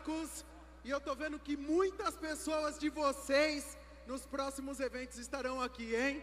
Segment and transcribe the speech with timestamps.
[0.00, 0.44] brancos.
[0.84, 3.76] E eu estou vendo que muitas pessoas de vocês
[4.06, 6.22] nos próximos eventos estarão aqui, hein?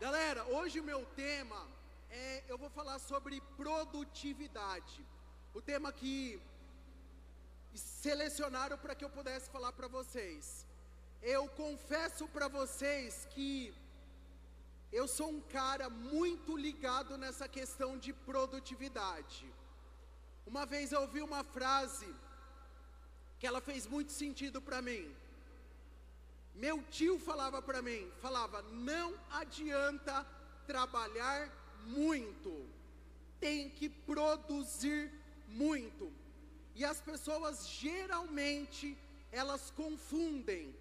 [0.00, 1.60] Galera, hoje o meu tema
[2.10, 5.04] é, eu vou falar sobre produtividade.
[5.52, 6.40] O tema que
[7.74, 10.66] selecionaram para que eu pudesse falar para vocês.
[11.22, 13.74] Eu confesso para vocês que
[14.92, 19.46] eu sou um cara muito ligado nessa questão de produtividade.
[20.46, 22.08] Uma vez eu ouvi uma frase
[23.38, 25.14] que ela fez muito sentido para mim.
[26.54, 30.24] Meu tio falava para mim, falava: "Não adianta
[30.66, 31.50] trabalhar
[31.86, 32.52] muito.
[33.40, 35.10] Tem que produzir
[35.48, 36.12] muito".
[36.74, 38.96] E as pessoas geralmente
[39.32, 40.74] elas confundem,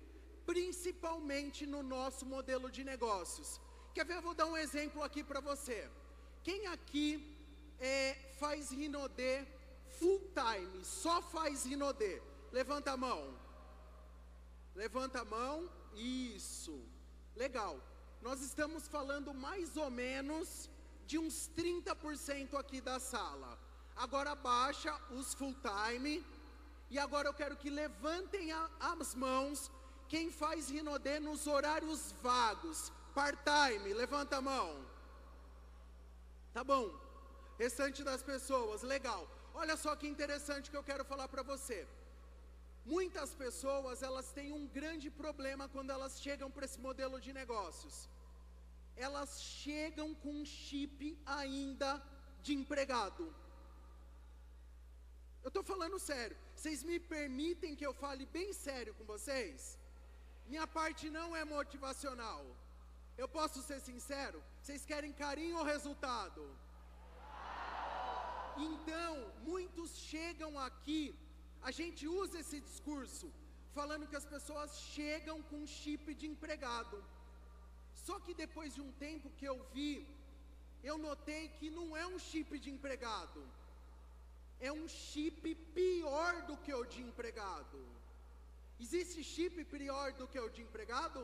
[0.45, 3.59] principalmente no nosso modelo de negócios.
[3.93, 4.17] Quer ver?
[4.17, 5.89] Eu vou dar um exemplo aqui para você.
[6.43, 7.07] Quem aqui
[7.79, 9.45] é, faz Rinodê
[10.03, 12.21] full time, só faz Rinodê.
[12.51, 13.21] Levanta a mão.
[14.75, 15.69] Levanta a mão.
[15.95, 16.77] Isso.
[17.35, 17.79] Legal.
[18.21, 20.69] Nós estamos falando mais ou menos
[21.07, 23.57] de uns 30% aqui da sala.
[23.95, 26.25] Agora baixa os full time.
[26.89, 29.71] E agora eu quero que levantem a, as mãos
[30.09, 32.91] quem faz Rinodê nos horários vagos.
[33.15, 34.85] Part-time, levanta a mão.
[36.53, 36.91] Tá bom.
[37.57, 39.27] Restante das pessoas, legal.
[39.61, 41.79] Olha só que interessante que eu quero falar para você.
[42.85, 47.95] Muitas pessoas, elas têm um grande problema quando elas chegam para esse modelo de negócios.
[49.05, 51.91] Elas chegam com um chip ainda
[52.41, 53.23] de empregado.
[55.43, 56.37] Eu estou falando sério.
[56.55, 59.77] Vocês me permitem que eu fale bem sério com vocês?
[60.51, 62.41] Minha parte não é motivacional.
[63.17, 64.43] Eu posso ser sincero?
[64.61, 66.43] Vocês querem carinho ou resultado?
[68.57, 71.15] Então, muitos chegam aqui,
[71.61, 73.31] a gente usa esse discurso,
[73.71, 77.03] falando que as pessoas chegam com chip de empregado.
[77.93, 80.07] Só que depois de um tempo que eu vi,
[80.83, 83.41] eu notei que não é um chip de empregado,
[84.59, 87.79] é um chip pior do que o de empregado.
[88.79, 91.23] Existe chip pior do que o de empregado?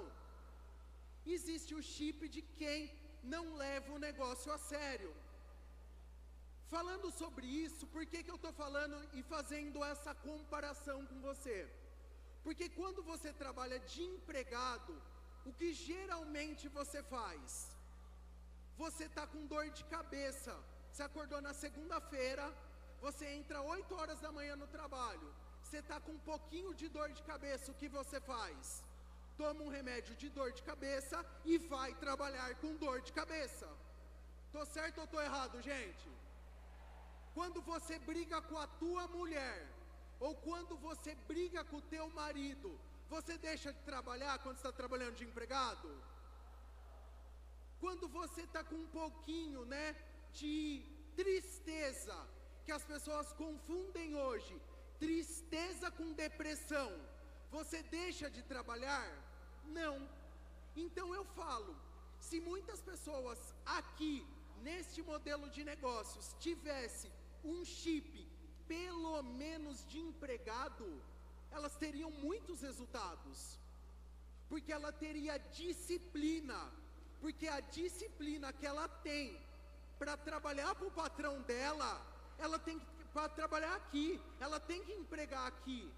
[1.26, 2.92] Existe o chip de quem
[3.24, 5.14] não leva o negócio a sério.
[6.76, 11.58] Falando sobre isso, por que, que eu estou falando e fazendo essa comparação com você?
[12.44, 14.94] Porque quando você trabalha de empregado,
[15.50, 17.76] o que geralmente você faz?
[18.84, 20.54] Você está com dor de cabeça.
[20.92, 22.46] Você acordou na segunda-feira,
[23.02, 25.30] você entra 8 horas da manhã no trabalho.
[25.64, 28.84] Você está com um pouquinho de dor de cabeça, o que você faz?
[29.38, 33.68] Toma um remédio de dor de cabeça e vai trabalhar com dor de cabeça.
[34.48, 36.10] Estou certo ou estou errado, gente?
[37.34, 39.68] Quando você briga com a tua mulher,
[40.20, 42.70] ou quando você briga com o teu marido,
[43.10, 45.90] você deixa de trabalhar quando está trabalhando de empregado?
[47.80, 49.96] Quando você está com um pouquinho, né,
[50.34, 50.84] de
[51.16, 52.18] tristeza,
[52.66, 54.56] que as pessoas confundem hoje,
[55.00, 56.90] tristeza com depressão,
[57.50, 59.08] você deixa de trabalhar?
[59.66, 59.96] Não.
[60.76, 61.76] Então eu falo,
[62.20, 64.28] se muitas pessoas aqui
[64.62, 67.10] neste modelo de negócios tivesse
[67.44, 68.28] um chip,
[68.68, 71.02] pelo menos de empregado,
[71.52, 73.58] elas teriam muitos resultados.
[74.48, 76.60] Porque ela teria disciplina,
[77.22, 79.40] porque a disciplina que ela tem
[79.98, 81.92] para trabalhar para o patrão dela,
[82.38, 82.80] ela tem
[83.14, 85.92] para trabalhar aqui, ela tem que empregar aqui.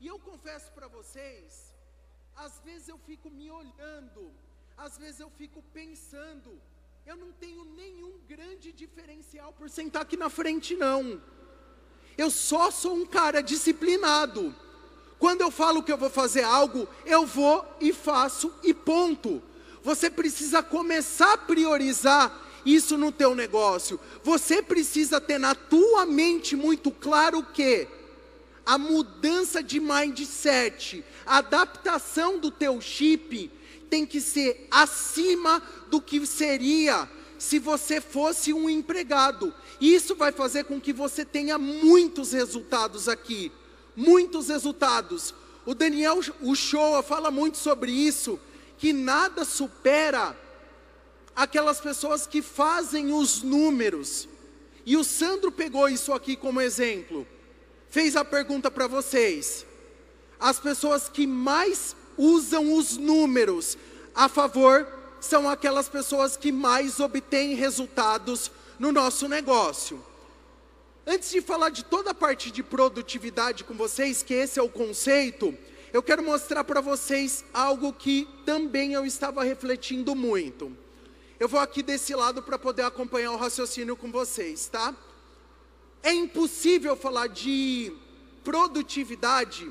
[0.00, 1.74] E eu confesso para vocês,
[2.36, 4.32] às vezes eu fico me olhando,
[4.76, 6.60] às vezes eu fico pensando,
[7.08, 11.18] eu não tenho nenhum grande diferencial por sentar aqui na frente, não.
[12.18, 14.54] Eu só sou um cara disciplinado.
[15.18, 19.42] Quando eu falo que eu vou fazer algo, eu vou e faço e ponto.
[19.82, 23.98] Você precisa começar a priorizar isso no teu negócio.
[24.22, 27.88] Você precisa ter na tua mente muito claro que
[28.66, 33.50] a mudança de mindset, a adaptação do teu chip
[33.88, 37.08] tem que ser acima do que seria
[37.38, 39.54] se você fosse um empregado.
[39.80, 43.52] Isso vai fazer com que você tenha muitos resultados aqui,
[43.96, 45.34] muitos resultados.
[45.64, 48.38] O Daniel Uchoa fala muito sobre isso,
[48.76, 50.36] que nada supera
[51.34, 54.28] aquelas pessoas que fazem os números.
[54.84, 57.26] E o Sandro pegou isso aqui como exemplo.
[57.90, 59.64] Fez a pergunta para vocês.
[60.40, 63.78] As pessoas que mais usam os números
[64.18, 64.84] a favor
[65.20, 70.04] são aquelas pessoas que mais obtêm resultados no nosso negócio.
[71.06, 74.68] Antes de falar de toda a parte de produtividade com vocês, que esse é o
[74.68, 75.56] conceito,
[75.92, 80.76] eu quero mostrar para vocês algo que também eu estava refletindo muito.
[81.38, 84.92] Eu vou aqui desse lado para poder acompanhar o raciocínio com vocês, tá?
[86.02, 87.92] É impossível falar de
[88.42, 89.70] produtividade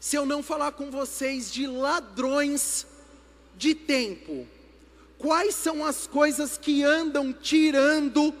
[0.00, 2.86] se eu não falar com vocês de ladrões
[3.54, 4.48] de tempo.
[5.18, 8.34] Quais são as coisas que andam tirando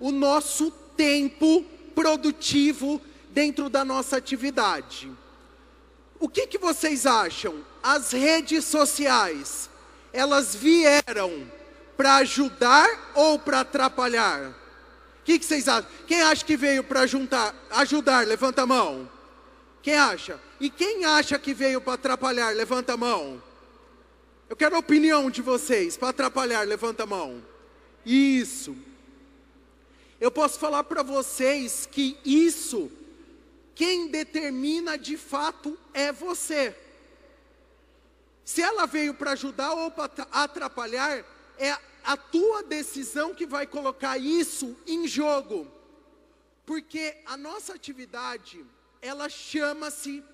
[0.00, 1.62] o nosso tempo
[1.94, 2.98] produtivo
[3.28, 5.12] dentro da nossa atividade?
[6.18, 7.62] O que, que vocês acham?
[7.82, 9.68] As redes sociais,
[10.14, 11.46] elas vieram
[11.94, 14.48] para ajudar ou para atrapalhar?
[15.20, 15.90] O que, que, vocês acham?
[16.06, 18.26] Quem acha que veio para ajudar?
[18.26, 19.08] Levanta a mão.
[19.82, 20.40] Quem acha?
[20.60, 22.54] E quem acha que veio para atrapalhar?
[22.54, 23.42] Levanta a mão.
[24.48, 25.96] Eu quero a opinião de vocês.
[25.96, 27.42] Para atrapalhar, levanta a mão.
[28.06, 28.76] Isso.
[30.20, 32.92] Eu posso falar para vocês que isso,
[33.74, 36.76] quem determina de fato é você.
[38.44, 41.24] Se ela veio para ajudar ou para atrapalhar,
[41.58, 45.66] é a tua decisão que vai colocar isso em jogo.
[46.64, 48.64] Porque a nossa atividade,
[49.02, 50.24] ela chama-se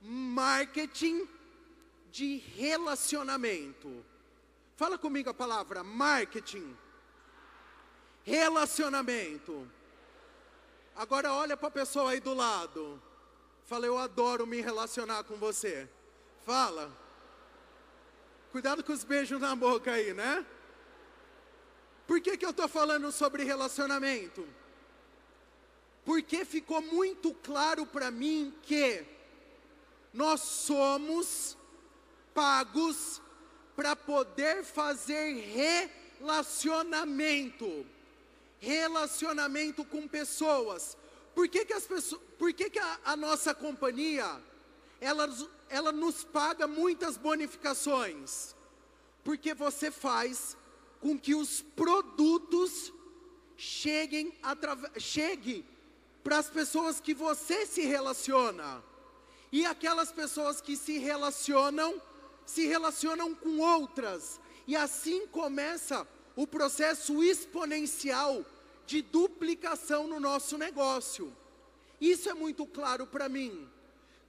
[0.00, 1.26] marketing
[2.12, 4.04] de relacionamento.
[4.76, 6.76] Fala comigo a palavra marketing.
[8.22, 9.66] Relacionamento.
[10.94, 13.02] Agora olha para a pessoa aí do lado.
[13.64, 15.88] Fala, eu adoro me relacionar com você.
[16.44, 16.92] Fala.
[18.52, 20.44] Cuidado com os beijos na boca aí, né?
[22.06, 24.46] Por que, que eu estou falando sobre relacionamento?
[26.04, 29.04] Porque ficou muito claro para mim que
[30.12, 31.56] nós somos
[32.34, 33.20] pagos
[33.76, 35.32] para poder fazer
[36.20, 37.86] relacionamento.
[38.58, 40.96] Relacionamento com pessoas.
[41.34, 44.40] Por que, que, as pessoas, por que, que a, a nossa companhia
[45.00, 45.28] ela,
[45.68, 48.54] ela nos paga muitas bonificações?
[49.24, 50.56] Porque você faz
[51.00, 52.92] com que os produtos
[53.56, 54.34] cheguem,
[54.98, 55.64] chegue
[56.30, 58.80] para as pessoas que você se relaciona.
[59.50, 62.00] E aquelas pessoas que se relacionam,
[62.46, 64.40] se relacionam com outras.
[64.64, 66.06] E assim começa
[66.36, 68.46] o processo exponencial
[68.86, 71.36] de duplicação no nosso negócio.
[72.00, 73.68] Isso é muito claro para mim.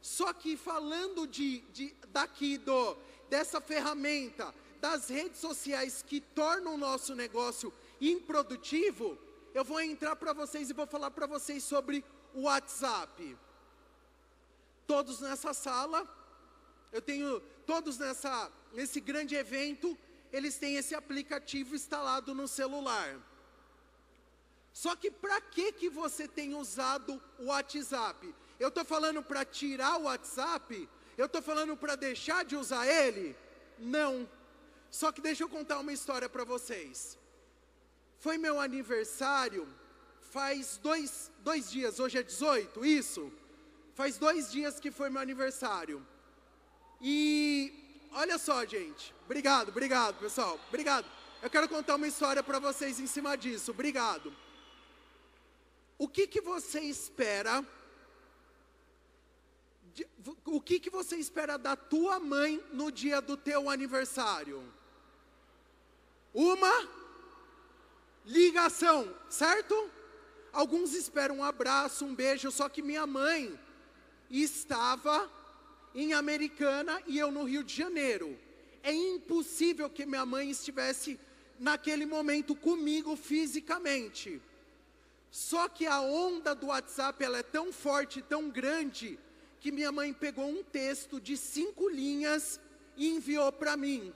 [0.01, 2.97] Só que falando de, de, daqui do,
[3.29, 7.71] dessa ferramenta, das redes sociais que tornam o nosso negócio
[8.01, 9.19] improdutivo,
[9.53, 12.03] eu vou entrar para vocês e vou falar para vocês sobre
[12.33, 13.37] o WhatsApp
[14.91, 16.05] todos nessa sala,
[16.91, 19.97] eu tenho todos nessa nesse grande evento,
[20.33, 23.17] eles têm esse aplicativo instalado no celular.
[24.73, 28.35] Só que para que que você tem usado o WhatsApp?
[28.59, 30.89] Eu estou falando para tirar o WhatsApp?
[31.17, 33.33] Eu estou falando para deixar de usar ele?
[33.79, 34.29] Não.
[34.89, 37.17] Só que deixa eu contar uma história para vocês.
[38.21, 39.63] Foi meu aniversário
[40.31, 43.31] faz dois, dois dias, hoje é 18, isso?
[43.93, 46.05] Faz dois dias que foi meu aniversário.
[47.01, 49.13] E olha só, gente.
[49.25, 50.57] Obrigado, obrigado, pessoal.
[50.69, 51.05] Obrigado.
[51.41, 53.71] Eu quero contar uma história para vocês em cima disso.
[53.71, 54.33] Obrigado.
[55.97, 57.65] O que que você espera?
[59.93, 60.07] De,
[60.45, 64.63] o que que você espera da tua mãe no dia do teu aniversário?
[66.33, 67.00] Uma
[68.25, 69.89] ligação, certo?
[70.51, 73.57] Alguns esperam um abraço, um beijo, só que minha mãe
[74.29, 75.29] estava
[75.95, 78.37] em Americana e eu no Rio de Janeiro.
[78.83, 81.19] É impossível que minha mãe estivesse
[81.59, 84.41] naquele momento comigo fisicamente.
[85.29, 89.17] Só que a onda do WhatsApp ela é tão forte, tão grande,
[89.59, 92.59] que minha mãe pegou um texto de cinco linhas
[92.97, 94.13] e enviou para mim.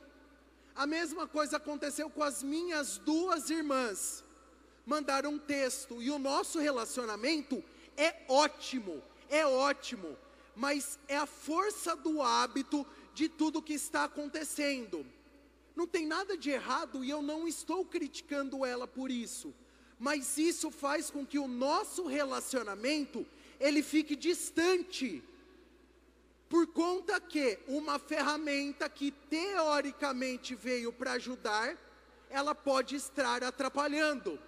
[0.75, 4.23] A mesma coisa aconteceu com as minhas duas irmãs.
[4.85, 7.63] Mandaram um texto e o nosso relacionamento
[7.97, 10.17] é ótimo é ótimo,
[10.55, 15.05] mas é a força do hábito de tudo que está acontecendo.
[15.75, 19.53] Não tem nada de errado e eu não estou criticando ela por isso,
[19.99, 23.25] mas isso faz com que o nosso relacionamento
[23.59, 25.23] ele fique distante.
[26.49, 31.77] Por conta que uma ferramenta que teoricamente veio para ajudar,
[32.29, 34.39] ela pode estar atrapalhando.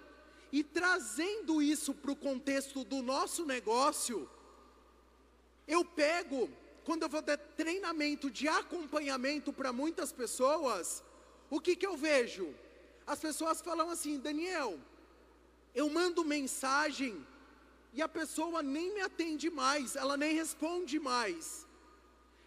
[0.50, 4.28] E trazendo isso para o contexto do nosso negócio,
[5.66, 6.48] eu pego,
[6.84, 11.02] quando eu vou dar treinamento de acompanhamento para muitas pessoas,
[11.50, 12.54] o que, que eu vejo?
[13.06, 14.78] As pessoas falam assim, Daniel,
[15.74, 17.24] Eu mando mensagem
[17.92, 21.67] e a pessoa nem me atende mais, ela nem responde mais.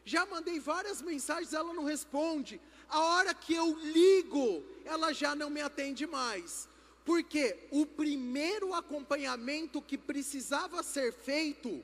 [0.03, 2.59] Já mandei várias mensagens, ela não responde.
[2.89, 6.67] A hora que eu ligo, ela já não me atende mais.
[7.05, 11.83] Porque o primeiro acompanhamento que precisava ser feito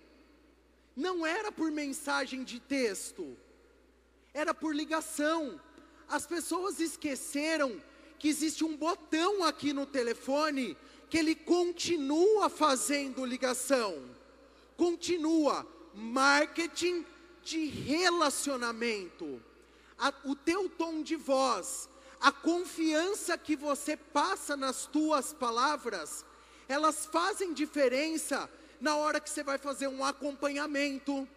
[0.95, 3.38] não era por mensagem de texto,
[4.33, 5.59] era por ligação.
[6.07, 7.81] As pessoas esqueceram
[8.17, 10.75] que existe um botão aqui no telefone
[11.09, 14.03] que ele continua fazendo ligação.
[14.75, 17.05] Continua marketing
[17.47, 19.41] de relacionamento.
[19.97, 21.89] A, o teu tom de voz,
[22.19, 26.25] a confiança que você passa nas tuas palavras,
[26.67, 28.49] elas fazem diferença
[28.81, 31.27] na hora que você vai fazer um acompanhamento,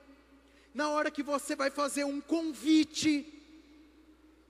[0.74, 3.32] na hora que você vai fazer um convite,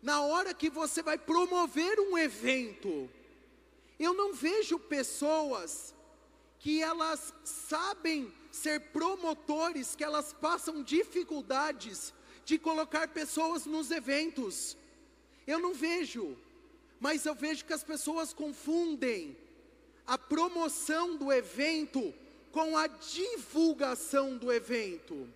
[0.02, 3.08] na hora que você vai promover um evento.
[3.98, 5.94] Eu não vejo pessoas
[6.58, 12.12] que elas sabem ser promotores, que elas passam dificuldades
[12.44, 14.76] de colocar pessoas nos eventos.
[15.46, 16.36] Eu não vejo,
[16.98, 19.36] mas eu vejo que as pessoas confundem
[20.06, 22.12] a promoção do evento
[22.50, 25.28] com a divulgação do evento.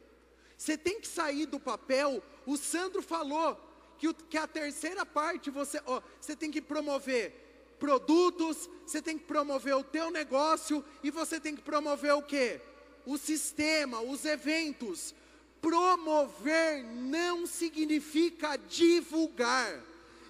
[0.58, 2.22] Você tem que sair do papel.
[2.46, 3.58] O Sandro falou
[3.98, 7.32] que, o, que a terceira parte você, ó, você tem que promover
[7.78, 12.60] produtos, você tem que promover o teu negócio e você tem que promover o que?
[13.06, 15.14] O sistema, os eventos.
[15.60, 19.82] Promover não significa divulgar,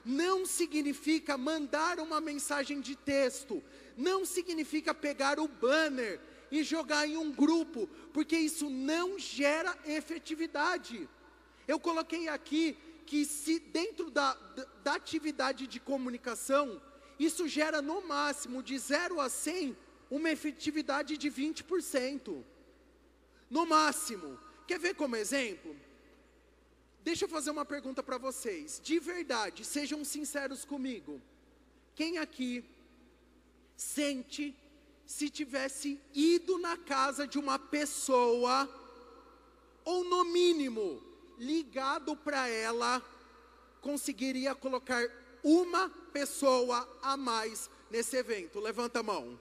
[0.05, 3.61] não significa mandar uma mensagem de texto,
[3.97, 6.21] não significa pegar o banner
[6.53, 11.09] e jogar em um grupo, porque isso não gera efetividade.
[11.67, 14.35] Eu coloquei aqui que se dentro da,
[14.85, 16.81] da atividade de comunicação,
[17.19, 19.77] isso gera no máximo de 0 a 100
[20.11, 22.43] uma efetividade de 20%.
[23.55, 24.37] No máximo.
[24.67, 25.77] Quer ver como exemplo?
[27.05, 28.81] Deixa eu fazer uma pergunta para vocês.
[28.83, 31.23] De verdade, sejam sinceros comigo.
[31.95, 32.65] Quem aqui
[33.77, 34.53] sente
[35.07, 38.69] se tivesse ido na casa de uma pessoa,
[39.85, 41.01] ou no mínimo,
[41.39, 43.01] ligado para ela,
[43.81, 45.09] conseguiria colocar
[45.45, 48.59] uma pessoa a mais nesse evento?
[48.59, 49.39] Levanta a mão.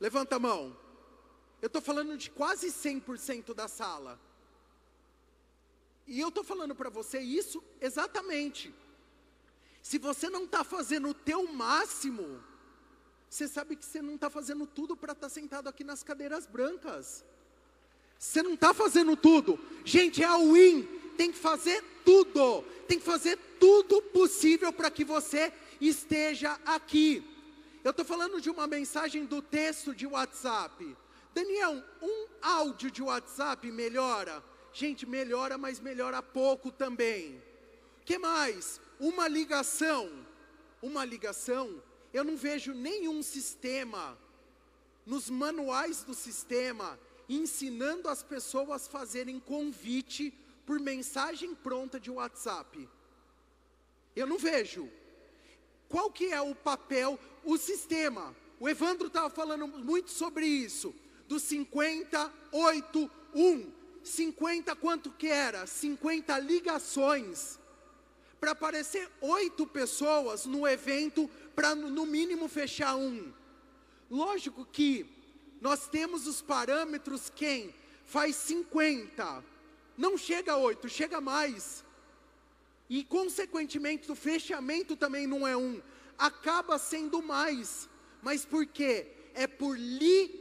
[0.00, 0.74] Levanta a mão.
[1.60, 4.18] Eu estou falando de quase 100% da sala.
[6.06, 8.74] E eu estou falando para você isso exatamente.
[9.82, 12.42] Se você não está fazendo o teu máximo,
[13.28, 16.46] você sabe que você não está fazendo tudo para estar tá sentado aqui nas cadeiras
[16.46, 17.24] brancas.
[18.18, 19.58] Você não está fazendo tudo.
[19.84, 20.82] Gente, é a win.
[21.16, 22.62] Tem que fazer tudo.
[22.88, 27.22] Tem que fazer tudo possível para que você esteja aqui.
[27.84, 30.96] Eu estou falando de uma mensagem do texto de WhatsApp.
[31.34, 34.42] Daniel, um áudio de WhatsApp melhora?
[34.72, 37.42] Gente, melhora, mas melhora pouco também.
[38.04, 38.80] Que mais?
[38.98, 40.26] Uma ligação.
[40.82, 41.82] Uma ligação
[42.12, 44.18] eu não vejo nenhum sistema,
[45.06, 50.34] nos manuais do sistema, ensinando as pessoas a fazerem convite
[50.66, 52.88] por mensagem pronta de WhatsApp.
[54.14, 54.90] Eu não vejo.
[55.88, 58.34] Qual que é o papel, o sistema?
[58.58, 60.94] O Evandro estava falando muito sobre isso,
[61.30, 63.72] do 58, 1.
[64.02, 65.64] 50 quanto que era?
[65.64, 67.56] 50 ligações
[68.40, 73.32] para aparecer oito pessoas no evento, para no mínimo fechar um.
[74.10, 75.06] Lógico que
[75.60, 77.72] nós temos os parâmetros quem
[78.04, 79.44] faz 50,
[79.96, 81.84] não chega a oito, chega mais.
[82.88, 85.80] E consequentemente o fechamento também não é um,
[86.18, 87.88] acaba sendo mais.
[88.20, 89.06] Mas por quê?
[89.32, 90.39] É por ligação.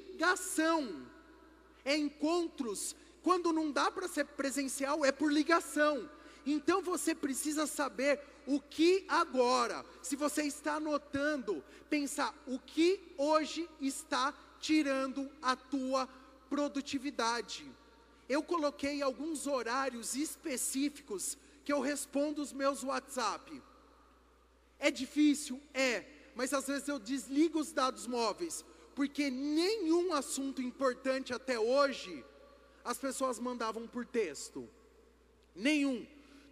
[1.85, 2.95] É encontros.
[3.21, 6.09] Quando não dá para ser presencial, é por ligação.
[6.45, 13.69] Então você precisa saber o que agora, se você está anotando, pensar o que hoje
[13.79, 16.07] está tirando a tua
[16.49, 17.69] produtividade.
[18.27, 23.61] Eu coloquei alguns horários específicos que eu respondo os meus WhatsApp.
[24.79, 25.61] É difícil?
[25.73, 28.63] É, mas às vezes eu desligo os dados móveis,
[29.00, 32.22] porque nenhum assunto importante até hoje
[32.84, 34.68] as pessoas mandavam por texto.
[35.56, 36.06] Nenhum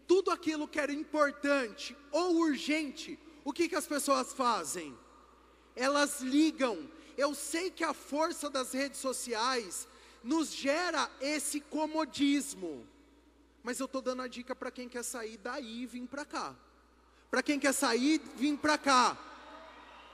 [0.07, 4.97] tudo aquilo que era importante ou urgente, o que, que as pessoas fazem?
[5.75, 6.89] Elas ligam.
[7.17, 9.85] Eu sei que a força das redes sociais
[10.23, 12.87] nos gera esse comodismo,
[13.61, 16.55] mas eu estou dando a dica para quem quer sair daí e vir para cá.
[17.29, 19.17] Para quem quer sair, vir para cá.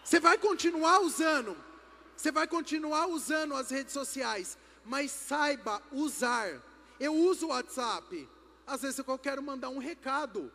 [0.04, 1.73] Você vai continuar usando.
[2.16, 6.62] Você vai continuar usando as redes sociais, mas saiba usar.
[7.00, 8.30] Eu uso o WhatsApp.
[8.66, 10.52] Às vezes eu quero mandar um recado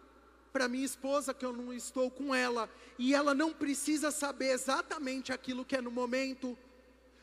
[0.53, 5.33] para minha esposa que eu não estou com ela e ela não precisa saber exatamente
[5.33, 6.57] aquilo que é no momento,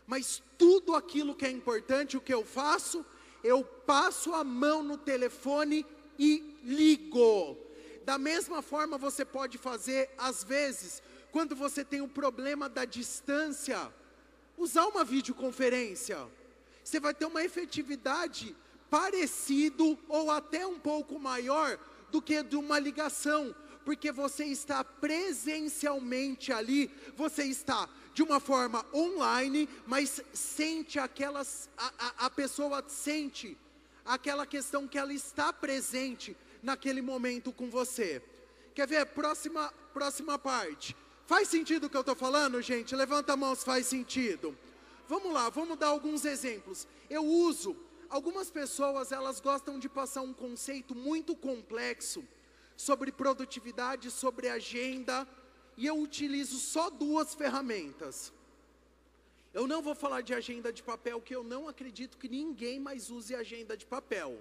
[0.05, 3.05] mas tudo aquilo que é importante, o que eu faço,
[3.43, 5.85] eu passo a mão no telefone
[6.19, 7.57] e ligo.
[8.05, 11.01] Da mesma forma você pode fazer às vezes,
[11.31, 13.91] quando você tem o problema da distância,
[14.57, 16.17] usar uma videoconferência.
[16.83, 18.55] Você vai ter uma efetividade
[18.89, 21.79] parecido ou até um pouco maior
[22.11, 28.85] do que de uma ligação, porque você está presencialmente ali, você está de uma forma
[28.93, 33.57] online, mas sente aquelas, a, a, a pessoa sente
[34.05, 38.21] aquela questão que ela está presente naquele momento com você.
[38.73, 39.05] Quer ver?
[39.07, 40.95] Próxima, próxima parte.
[41.25, 42.95] Faz sentido o que eu estou falando, gente?
[42.95, 44.55] Levanta a mão se faz sentido.
[45.07, 46.87] Vamos lá, vamos dar alguns exemplos.
[47.09, 47.75] Eu uso,
[48.09, 52.23] algumas pessoas elas gostam de passar um conceito muito complexo
[52.77, 55.27] sobre produtividade, sobre agenda,
[55.75, 58.31] e eu utilizo só duas ferramentas.
[59.51, 63.09] Eu não vou falar de agenda de papel, que eu não acredito que ninguém mais
[63.09, 64.39] use agenda de papel.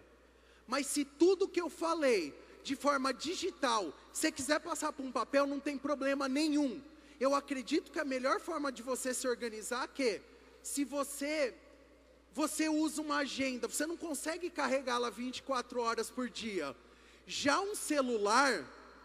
[0.66, 2.34] Mas se tudo que eu falei
[2.64, 6.82] de forma digital, você quiser passar por um papel, não tem problema nenhum.
[7.20, 10.22] Eu acredito que a melhor forma de você se organizar é que,
[10.62, 11.54] se você
[12.32, 16.74] você usa uma agenda, você não consegue carregá-la 24 horas por dia.
[17.28, 18.64] Já um celular,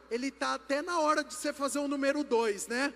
[0.10, 2.92] ele está até na hora de você fazer o número 2, né?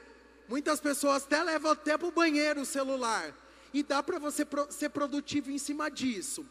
[0.50, 3.32] Muitas pessoas até levam até para o banheiro o celular.
[3.72, 6.44] E dá para você pro, ser produtivo em cima disso.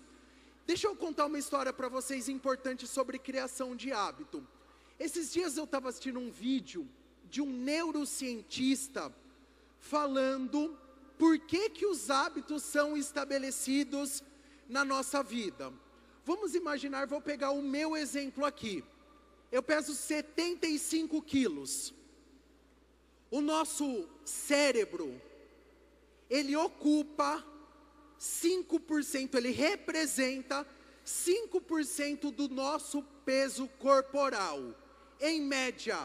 [0.66, 4.46] Deixa eu contar uma história para vocês importante sobre criação de hábito.
[4.98, 6.88] Esses dias eu estava assistindo um vídeo
[7.28, 9.12] de um neurocientista
[9.80, 10.78] falando
[11.18, 14.22] por que, que os hábitos são estabelecidos
[14.68, 15.72] na nossa vida.
[16.24, 18.84] Vamos imaginar, vou pegar o meu exemplo aqui.
[19.50, 21.92] Eu peso 75 quilos.
[23.30, 25.20] O nosso cérebro,
[26.30, 27.44] ele ocupa
[28.22, 30.64] 5%, ele representa
[31.04, 34.60] 5% do nosso peso corporal.
[35.20, 35.98] Em média,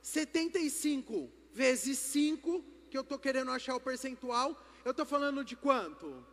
[0.00, 6.24] 75 vezes 5, que eu estou querendo achar o percentual, eu estou falando de quanto?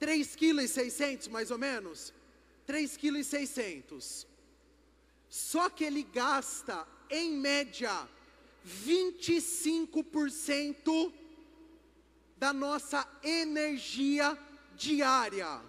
[0.00, 2.14] 3,6 kg mais ou menos?
[2.68, 3.98] 3,6 kg.
[5.28, 8.08] Só que ele gasta, em média,
[8.86, 11.12] 25%
[12.36, 14.38] da nossa energia
[14.76, 15.60] diária.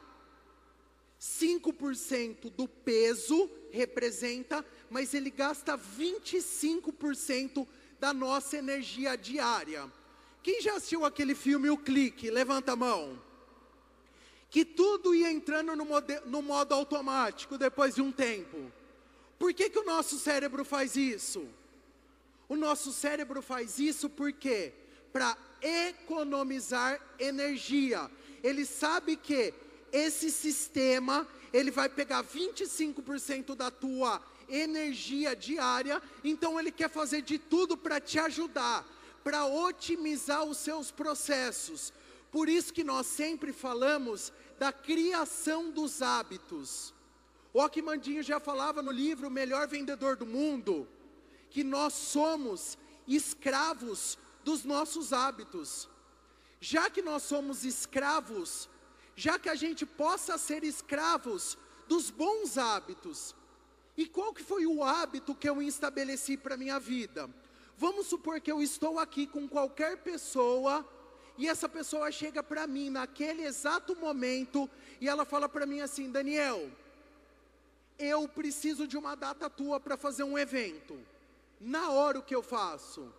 [1.20, 7.66] 5% do peso representa, mas ele gasta 25%
[8.00, 9.90] da nossa energia diária.
[10.42, 12.30] Quem já assistiu aquele filme O Clique?
[12.30, 13.18] Levanta a mão.
[14.50, 15.86] Que tudo ia entrando no,
[16.26, 18.70] no modo automático depois de um tempo.
[19.40, 21.48] Por que, que o nosso cérebro faz isso?
[22.50, 24.74] O nosso cérebro faz isso porque
[25.14, 28.12] para economizar energia.
[28.44, 29.54] Ele sabe que
[29.92, 37.40] esse sistema, ele vai pegar 25% da tua energia diária, então ele quer fazer de
[37.40, 38.86] tudo para te ajudar,
[39.24, 41.94] para otimizar os seus processos.
[42.32, 46.94] Por isso que nós sempre falamos da criação dos hábitos.
[47.54, 50.88] O Aquimandinho já falava no livro O Melhor Vendedor do Mundo,
[51.52, 52.78] que nós somos
[53.08, 55.88] escravos dos nossos hábitos.
[56.72, 58.70] Já que nós somos escravos,
[59.18, 61.58] já que a gente possa ser escravos
[61.90, 63.36] dos bons hábitos.
[63.98, 67.30] E qual que foi o hábito que eu estabeleci para minha vida?
[67.78, 70.88] Vamos supor que eu estou aqui com qualquer pessoa
[71.38, 74.70] e essa pessoa chega para mim naquele exato momento
[75.02, 76.72] e ela fala para mim assim: Daniel,
[78.00, 80.98] eu preciso de uma data tua para fazer um evento.
[81.60, 83.12] Na hora o que eu faço?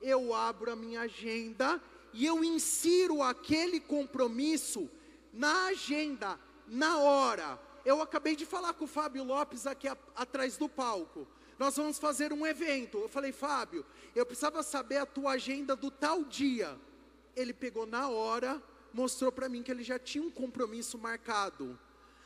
[0.00, 1.80] eu abro a minha agenda
[2.12, 4.90] e eu insiro aquele compromisso
[5.32, 7.58] na agenda, na hora.
[7.84, 11.26] Eu acabei de falar com o Fábio Lopes aqui a, atrás do palco.
[11.58, 12.98] Nós vamos fazer um evento.
[12.98, 16.78] Eu falei, Fábio, eu precisava saber a tua agenda do tal dia.
[17.36, 21.78] Ele pegou na hora, mostrou para mim que ele já tinha um compromisso marcado.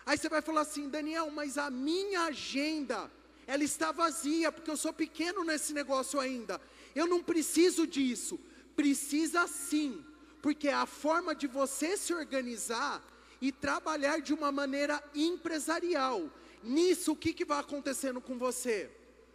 [0.07, 3.11] Aí você vai falar assim, Daniel, mas a minha agenda,
[3.47, 6.61] ela está vazia, porque eu sou pequeno nesse negócio ainda.
[6.95, 8.39] Eu não preciso disso.
[8.77, 10.05] Precisa sim,
[10.43, 13.03] porque é a forma de você se organizar
[13.41, 16.31] e trabalhar de uma maneira empresarial.
[16.63, 18.91] Nisso, o que, que vai acontecendo com você?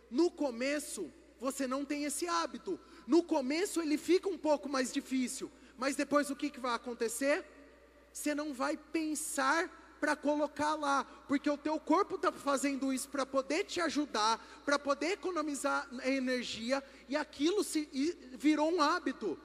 [0.09, 2.79] No começo, você não tem esse hábito.
[3.07, 7.45] No começo, ele fica um pouco mais difícil, mas depois o que, que vai acontecer?
[8.11, 13.25] Você não vai pensar para colocar lá, porque o teu corpo está fazendo isso para
[13.25, 17.89] poder te ajudar, para poder economizar energia, e aquilo se
[18.37, 19.37] virou um hábito.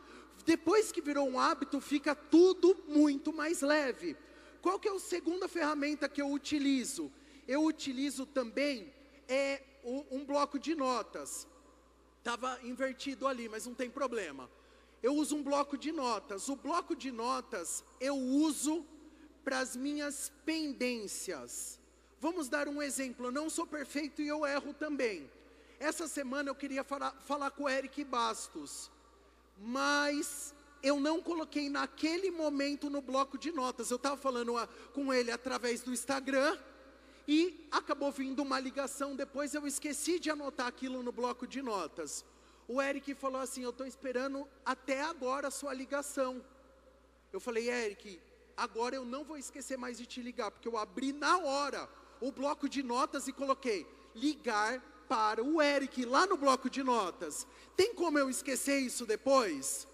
[0.44, 4.16] Depois que virou um hábito, fica tudo muito mais leve.
[4.60, 7.12] Qual que é a segunda ferramenta que eu utilizo?
[7.46, 8.92] Eu utilizo também
[9.28, 9.62] é
[10.10, 11.46] um bloco de notas.
[12.18, 14.50] Estava invertido ali, mas não tem problema.
[15.02, 16.48] Eu uso um bloco de notas.
[16.48, 18.86] O bloco de notas eu uso
[19.44, 21.78] para as minhas pendências.
[22.20, 23.26] Vamos dar um exemplo.
[23.26, 25.30] Eu não sou perfeito e eu erro também.
[25.78, 28.90] Essa semana eu queria falar, falar com o Eric Bastos,
[29.58, 33.90] mas eu não coloquei naquele momento no bloco de notas.
[33.90, 36.56] Eu estava falando a, com ele através do Instagram
[37.28, 39.14] e acabou vindo uma ligação.
[39.14, 42.24] Depois eu esqueci de anotar aquilo no bloco de notas.
[42.66, 46.42] O Eric falou assim: Eu estou esperando até agora a sua ligação.
[47.32, 48.20] Eu falei, Eric,
[48.56, 51.88] agora eu não vou esquecer mais de te ligar, porque eu abri na hora
[52.20, 57.46] o bloco de notas e coloquei ligar para o Eric lá no bloco de notas.
[57.76, 59.86] Tem como eu esquecer isso depois?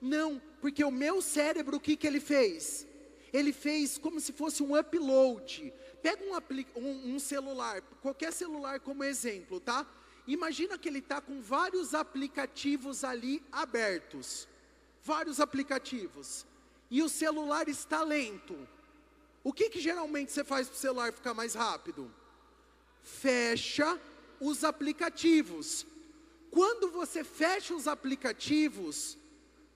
[0.00, 2.86] Não, porque o meu cérebro, o que, que ele fez?
[3.32, 5.72] Ele fez como se fosse um upload.
[6.02, 9.86] Pega um, um, um celular, qualquer celular como exemplo, tá?
[10.26, 14.48] Imagina que ele está com vários aplicativos ali abertos.
[15.02, 16.46] Vários aplicativos
[16.92, 18.54] e o celular está lento,
[19.42, 22.12] o que, que geralmente você faz para o celular ficar mais rápido?
[23.02, 23.98] Fecha
[24.38, 25.86] os aplicativos.
[26.50, 29.16] Quando você fecha os aplicativos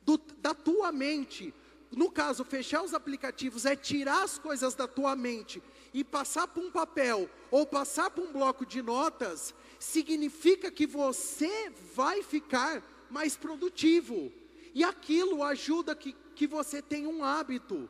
[0.03, 1.55] do, da tua mente,
[1.91, 5.63] no caso, fechar os aplicativos é tirar as coisas da tua mente
[5.95, 11.73] e passar para um papel ou passar para um bloco de notas, significa que você
[11.95, 14.31] vai ficar mais produtivo.
[14.75, 17.89] E aquilo ajuda que, que você tenha um hábito.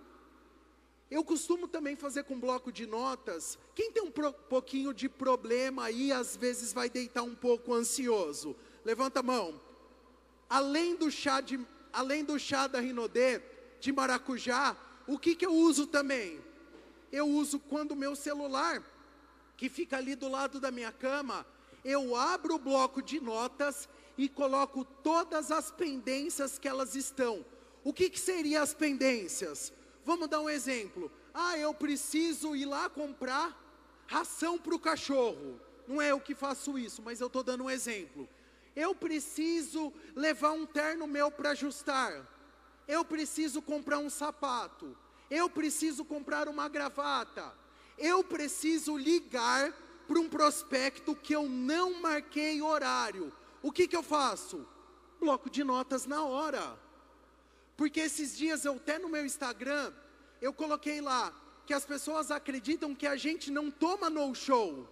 [1.11, 3.59] Eu costumo também fazer com bloco de notas.
[3.75, 8.57] Quem tem um pouquinho de problema aí, às vezes vai deitar um pouco ansioso.
[8.85, 9.61] Levanta a mão.
[10.49, 11.61] Além do chá de,
[11.93, 13.43] além do chá da Rinodê,
[13.81, 16.41] de maracujá, o que, que eu uso também?
[17.13, 18.83] Eu uso quando o meu celular,
[19.57, 21.47] que fica ali do lado da minha cama,
[21.85, 27.45] eu abro o bloco de notas e coloco todas as pendências que elas estão.
[27.87, 29.73] O que, que seriam as pendências?
[30.05, 31.09] Vamos dar um exemplo.
[31.33, 33.57] Ah, eu preciso ir lá comprar
[34.09, 35.61] ração para o cachorro.
[35.87, 38.29] Não é eu que faço isso, mas eu estou dando um exemplo.
[38.75, 42.27] Eu preciso levar um terno meu para ajustar.
[42.89, 44.97] Eu preciso comprar um sapato.
[45.31, 47.55] Eu preciso comprar uma gravata.
[47.97, 49.73] Eu preciso ligar
[50.09, 53.33] para um prospecto que eu não marquei horário
[53.67, 54.65] o que, que eu faço?
[55.19, 56.79] Bloco de notas na hora.
[57.77, 59.93] Porque esses dias eu até no meu Instagram,
[60.41, 61.33] eu coloquei lá
[61.67, 64.89] que as pessoas acreditam que a gente não toma no show.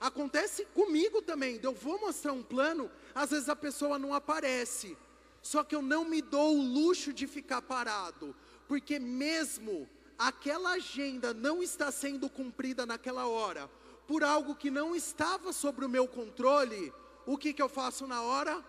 [0.00, 1.60] Acontece comigo também.
[1.62, 4.96] Eu vou mostrar um plano, às vezes a pessoa não aparece.
[5.42, 8.34] Só que eu não me dou o luxo de ficar parado,
[8.66, 13.70] porque mesmo aquela agenda não está sendo cumprida naquela hora,
[14.06, 16.92] por algo que não estava sobre o meu controle,
[17.26, 18.64] o que, que eu faço na hora?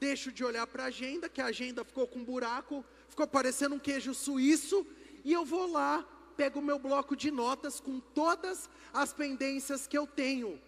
[0.00, 3.74] Deixo de olhar para a agenda, que a agenda ficou com um buraco, ficou parecendo
[3.74, 4.86] um queijo suíço,
[5.24, 6.06] e eu vou lá,
[6.36, 10.60] pego o meu bloco de notas com todas as pendências que eu tenho.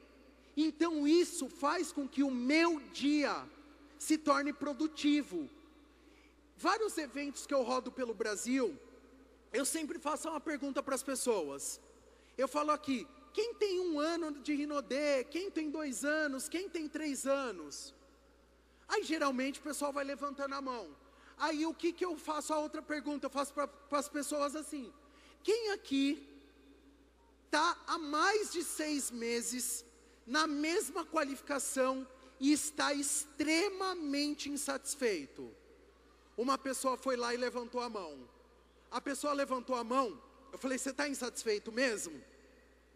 [0.56, 3.46] Então isso faz com que o meu dia
[3.98, 5.48] se torne produtivo.
[6.56, 8.76] Vários eventos que eu rodo pelo Brasil,
[9.52, 11.80] eu sempre faço uma pergunta para as pessoas.
[12.36, 15.24] Eu falo aqui, quem tem um ano de rinodê?
[15.24, 16.48] Quem tem dois anos?
[16.48, 17.94] Quem tem três anos?
[18.90, 20.84] Aí geralmente o pessoal vai levantando a mão.
[21.38, 22.52] Aí o que, que eu faço?
[22.52, 24.92] A outra pergunta eu faço para as pessoas assim:
[25.44, 26.28] quem aqui
[27.46, 29.84] está há mais de seis meses
[30.26, 32.06] na mesma qualificação
[32.40, 35.54] e está extremamente insatisfeito?
[36.36, 38.28] Uma pessoa foi lá e levantou a mão.
[38.90, 40.20] A pessoa levantou a mão.
[40.52, 42.20] Eu falei: você está insatisfeito mesmo?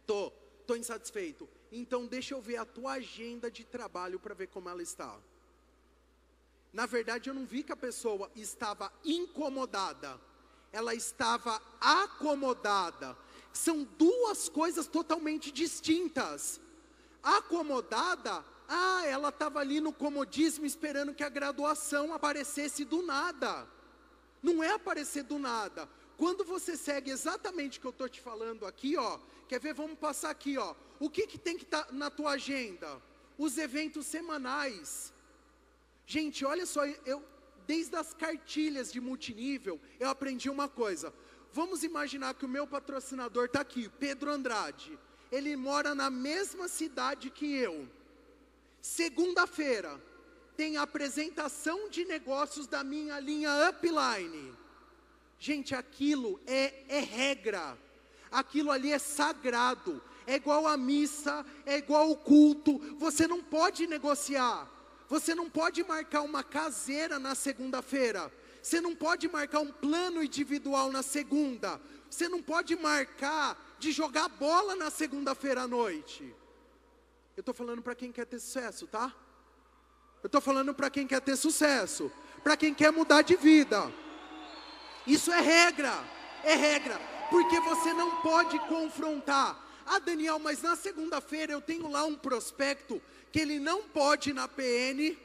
[0.05, 0.33] Tô,
[0.67, 1.49] tô insatisfeito.
[1.71, 5.17] Então deixa eu ver a tua agenda de trabalho para ver como ela está.
[6.75, 10.21] Na verdade, eu não vi que a pessoa estava incomodada.
[10.73, 13.17] Ela estava acomodada.
[13.53, 16.61] São duas coisas totalmente distintas.
[17.23, 23.69] Acomodada, ah, ela estava ali no comodismo esperando que a graduação aparecesse do nada.
[24.43, 25.89] Não é aparecer do nada.
[26.17, 29.75] Quando você segue exatamente o que eu estou te falando aqui, ó, quer ver?
[29.75, 30.75] Vamos passar aqui, ó.
[30.99, 33.01] O que, que tem que estar tá na tua agenda?
[33.39, 35.14] Os eventos semanais.
[36.07, 37.23] Gente, olha só, eu
[37.67, 41.13] desde as cartilhas de multinível, eu aprendi uma coisa.
[41.53, 44.99] Vamos imaginar que o meu patrocinador está aqui, Pedro Andrade.
[45.31, 47.89] Ele mora na mesma cidade que eu.
[48.81, 50.01] Segunda-feira
[50.57, 54.53] tem apresentação de negócios da minha linha Upline.
[55.39, 57.79] Gente, aquilo é, é regra.
[58.31, 60.03] Aquilo ali é sagrado.
[60.27, 62.79] É igual a missa, é igual o culto.
[62.99, 64.74] Você não pode negociar.
[65.09, 68.33] Você não pode marcar uma caseira na segunda-feira.
[68.63, 71.81] Você não pode marcar um plano individual na segunda.
[72.09, 76.35] Você não pode marcar de jogar bola na segunda-feira à noite.
[77.37, 79.15] Eu estou falando para quem quer ter sucesso, tá?
[80.23, 82.11] Eu estou falando para quem quer ter sucesso,
[82.43, 83.93] para quem quer mudar de vida.
[85.07, 85.93] Isso é regra,
[86.43, 89.63] é regra, porque você não pode confrontar.
[89.85, 93.03] Ah, Daniel, mas na segunda-feira eu tenho lá um prospecto
[93.35, 95.19] que ele não pode ir na PN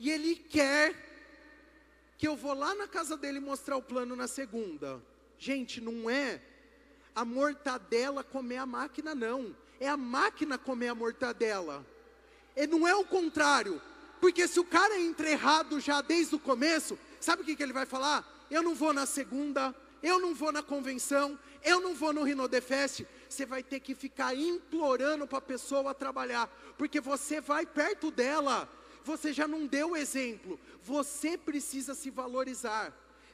[0.00, 0.94] e ele quer
[2.16, 5.02] que eu vou lá na casa dele mostrar o plano na segunda.
[5.38, 6.40] Gente, não é
[7.14, 9.54] a mortadela comer a máquina, não.
[9.78, 11.84] É a máquina comer a mortadela.
[12.56, 13.82] E não é o contrário.
[14.18, 17.74] Porque se o cara entra errado já desde o começo, sabe o que, que ele
[17.74, 18.46] vai falar?
[18.50, 19.74] Eu não vou na segunda,
[20.06, 23.06] eu não vou na convenção, eu não vou no Rinodefest.
[23.28, 26.46] Você vai ter que ficar implorando para a pessoa trabalhar,
[26.78, 28.68] porque você vai perto dela
[29.06, 30.58] você já não deu exemplo.
[30.82, 32.92] Você precisa se valorizar.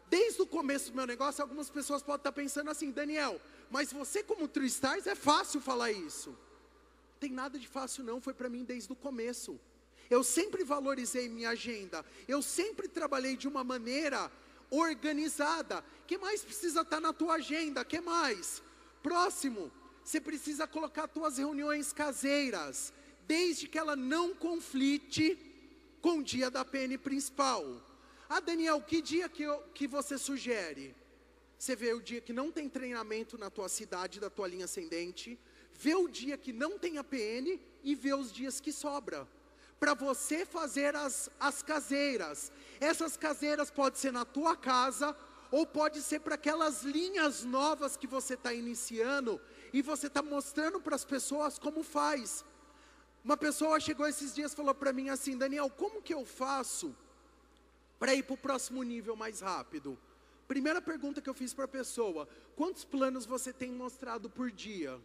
[0.09, 4.23] Desde o começo do meu negócio, algumas pessoas podem estar pensando assim, Daniel, mas você
[4.23, 6.31] como True Stars é fácil falar isso.
[6.31, 9.59] Não tem nada de fácil não, foi para mim desde o começo.
[10.11, 12.05] Eu sempre valorizei minha agenda.
[12.29, 14.31] Eu sempre trabalhei de uma maneira
[14.73, 15.85] organizada.
[16.07, 17.85] Que mais precisa estar na tua agenda?
[17.85, 18.63] Que mais?
[19.03, 19.71] Próximo,
[20.03, 22.93] você precisa colocar tuas reuniões caseiras,
[23.27, 25.39] desde que ela não conflite
[26.01, 27.81] com o dia da PN principal.
[28.29, 30.97] Ah, Daniel, que dia que, eu, que você sugere?
[31.59, 35.39] Você vê o dia que não tem treinamento na tua cidade, da tua linha ascendente,
[35.75, 39.29] vê o dia que não tem a PN e vê os dias que sobra.
[39.83, 42.53] Para você fazer as, as caseiras.
[42.79, 45.17] Essas caseiras pode ser na tua casa
[45.51, 49.41] ou pode ser para aquelas linhas novas que você está iniciando
[49.73, 52.45] e você está mostrando para as pessoas como faz.
[53.25, 56.95] Uma pessoa chegou esses dias e falou para mim assim: Daniel, como que eu faço
[57.99, 59.99] para ir para o próximo nível mais rápido?
[60.47, 64.97] Primeira pergunta que eu fiz para a pessoa: quantos planos você tem mostrado por dia?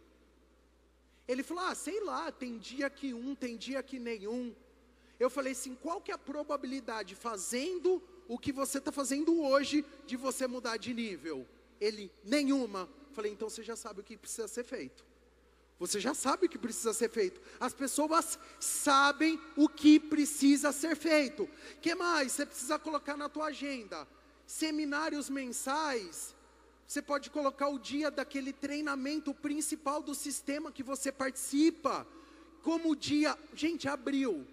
[1.26, 4.54] Ele falou: ah, sei lá, tem dia que um, tem dia que nenhum.
[5.18, 9.84] Eu falei assim: qual que é a probabilidade, fazendo o que você está fazendo hoje,
[10.06, 11.46] de você mudar de nível?
[11.80, 12.88] Ele: nenhuma.
[13.12, 15.08] Falei: então você já sabe o que precisa ser feito.
[15.78, 17.40] Você já sabe o que precisa ser feito.
[17.60, 21.48] As pessoas sabem o que precisa ser feito.
[21.80, 22.32] que mais?
[22.32, 24.06] Você precisa colocar na tua agenda.
[24.44, 26.34] Seminários mensais.
[26.84, 32.04] Você pode colocar o dia daquele treinamento principal do sistema que você participa.
[32.62, 34.44] Como dia, gente, abril.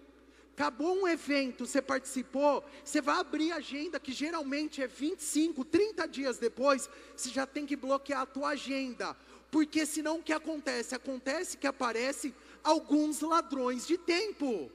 [0.56, 6.08] Acabou um evento, você participou, você vai abrir a agenda, que geralmente é 25, 30
[6.08, 9.14] dias depois, você já tem que bloquear a tua agenda
[9.50, 10.94] porque senão o que acontece?
[10.94, 14.70] Acontece que aparecem alguns ladrões de tempo.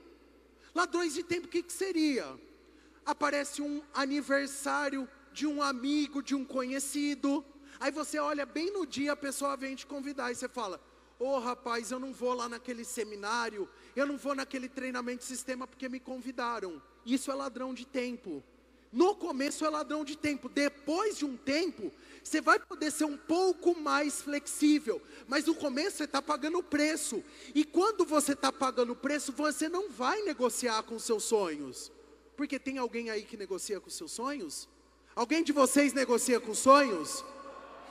[0.74, 2.26] Ladrões de tempo, o que, que seria?
[3.06, 7.46] Aparece um aniversário de um amigo, de um conhecido.
[7.80, 10.82] Aí você olha bem no dia, a pessoa vem te convidar e você fala:
[11.20, 15.68] Ô oh, rapaz, eu não vou lá naquele seminário, eu não vou naquele treinamento sistema
[15.68, 16.82] porque me convidaram.
[17.06, 18.44] Isso é ladrão de tempo.
[18.92, 23.16] No começo é ladrão de tempo, depois de um tempo, você vai poder ser um
[23.16, 27.24] pouco mais flexível, mas no começo você está pagando o preço,
[27.56, 31.90] e quando você está pagando o preço, você não vai negociar com seus sonhos,
[32.36, 34.68] porque tem alguém aí que negocia com seus sonhos?
[35.16, 37.24] Alguém de vocês negocia com sonhos?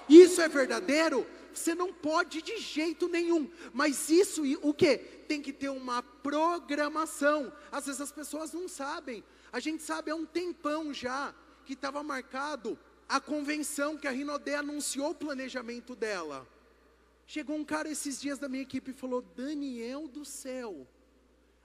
[0.07, 1.27] Isso é verdadeiro?
[1.55, 5.20] Você não pode de jeito nenhum, mas isso, o que?
[5.31, 10.17] Tem que ter uma programação, às vezes as pessoas não sabem, a gente sabe há
[10.17, 11.33] um tempão já
[11.65, 12.77] que estava marcado
[13.09, 16.49] a convenção que a Rinodé anunciou o planejamento dela.
[17.29, 20.85] Chegou um cara esses dias da minha equipe e falou: Daniel do céu,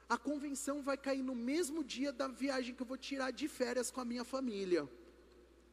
[0.07, 3.89] a convenção vai cair no mesmo dia da viagem que eu vou tirar de férias
[3.89, 4.87] com a minha família.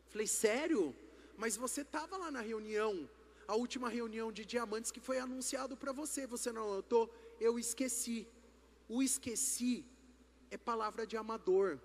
[0.08, 0.96] Falei, sério?
[1.36, 3.06] Mas você estava lá na reunião,
[3.46, 7.12] a última reunião de diamantes que foi anunciado para você, você não anotou?
[7.42, 8.28] Eu esqueci.
[8.88, 9.84] O esqueci
[10.48, 11.80] é palavra de amador.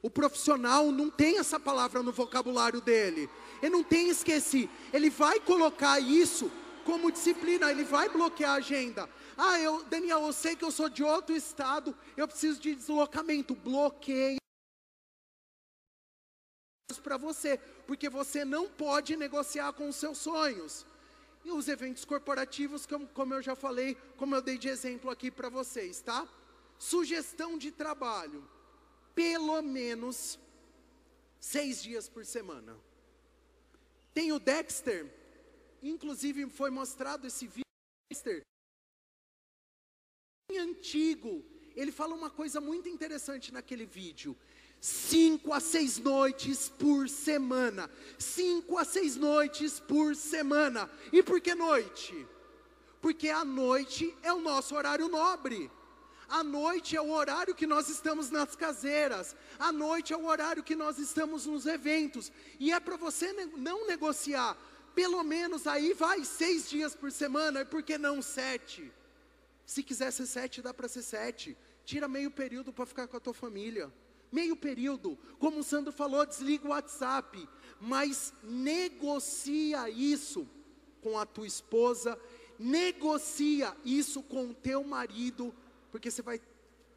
[0.00, 3.28] O profissional não tem essa palavra no vocabulário dele.
[3.60, 4.68] Ele não tem esqueci.
[4.94, 6.50] Ele vai colocar isso
[6.86, 9.08] como disciplina, ele vai bloquear a agenda.
[9.36, 13.54] Ah, eu, Daniel, eu sei que eu sou de outro estado, eu preciso de deslocamento.
[13.54, 14.38] Bloqueia
[17.02, 20.86] para você, porque você não pode negociar com os seus sonhos.
[21.44, 25.30] E os eventos corporativos, como, como eu já falei, como eu dei de exemplo aqui
[25.30, 26.26] para vocês, tá?
[26.78, 28.48] Sugestão de trabalho:
[29.14, 30.38] pelo menos
[31.38, 32.76] seis dias por semana.
[34.14, 35.12] Tem o Dexter,
[35.82, 37.64] inclusive foi mostrado esse vídeo.
[38.10, 38.42] Dexter,
[40.58, 44.36] antigo, ele fala uma coisa muito interessante naquele vídeo.
[44.86, 47.90] Cinco a seis noites por semana.
[48.18, 50.90] Cinco a seis noites por semana.
[51.10, 52.26] E por que noite?
[53.00, 55.70] Porque a noite é o nosso horário nobre.
[56.28, 59.34] A noite é o horário que nós estamos nas caseiras.
[59.58, 62.30] A noite é o horário que nós estamos nos eventos.
[62.60, 64.54] E é para você não negociar.
[64.94, 67.62] Pelo menos aí vai seis dias por semana.
[67.62, 68.92] E por que não sete?
[69.64, 71.56] Se quiser ser sete, dá para ser sete.
[71.86, 73.90] Tira meio período para ficar com a tua família.
[74.34, 77.48] Meio período, como o Sandro falou, desliga o WhatsApp,
[77.80, 80.44] mas negocia isso
[81.00, 82.18] com a tua esposa,
[82.58, 85.54] negocia isso com o teu marido,
[85.92, 86.40] porque você vai,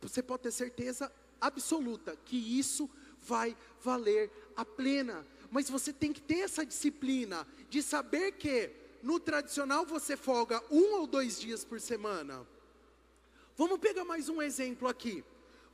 [0.02, 2.90] você pode ter certeza absoluta que isso
[3.22, 5.24] vai valer a pena.
[5.52, 8.72] Mas você tem que ter essa disciplina de saber que
[9.04, 12.48] no tradicional você folga um ou dois dias por semana.
[13.56, 15.24] Vamos pegar mais um exemplo aqui.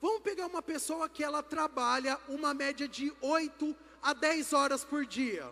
[0.04, 5.06] Vamos pegar uma pessoa que ela trabalha uma média de 8 a 10 horas por
[5.06, 5.50] dia.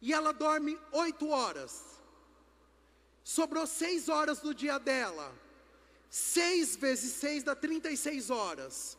[0.00, 2.00] E ela dorme 8 horas.
[3.22, 5.34] Sobrou 6 horas do dia dela.
[6.08, 8.96] 6 vezes 6 dá 36 horas.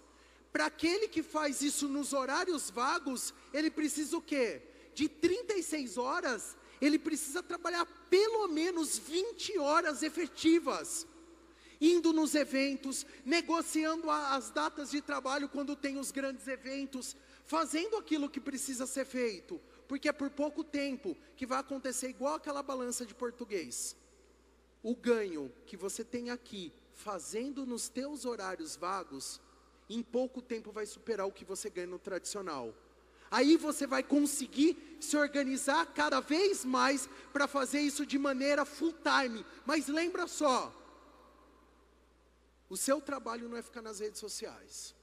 [0.53, 4.61] Para aquele que faz isso nos horários vagos, ele precisa o quê?
[4.93, 11.07] De 36 horas, ele precisa trabalhar pelo menos 20 horas efetivas
[11.81, 17.17] indo nos eventos, negociando as datas de trabalho quando tem os grandes eventos,
[17.47, 22.35] fazendo aquilo que precisa ser feito, porque é por pouco tempo que vai acontecer igual
[22.35, 23.95] aquela balança de português.
[24.83, 29.41] O ganho que você tem aqui, fazendo nos teus horários vagos,
[29.89, 32.73] em pouco tempo vai superar o que você ganha no tradicional.
[33.29, 38.93] Aí você vai conseguir se organizar cada vez mais para fazer isso de maneira full
[38.93, 39.45] time.
[39.65, 40.73] Mas lembra só,
[42.71, 44.95] o seu trabalho não é ficar nas redes sociais.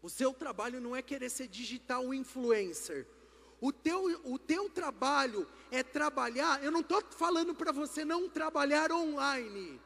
[0.00, 3.06] O seu trabalho não é querer ser digital influencer.
[3.60, 6.64] O teu, o teu trabalho é trabalhar.
[6.64, 9.78] Eu não estou falando para você não trabalhar online.